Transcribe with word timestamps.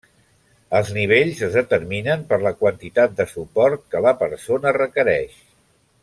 Els 0.77 0.87
nivells 0.95 1.41
es 1.47 1.57
determinen 1.59 2.23
per 2.33 2.39
la 2.45 2.53
quantitat 2.61 3.13
de 3.21 3.27
suport 3.37 3.85
que 3.93 4.01
la 4.09 4.15
persona 4.23 4.73
requereix. 4.83 5.37